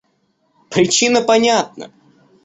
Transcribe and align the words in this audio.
Причина 0.71 1.21
понятна. 1.21 1.89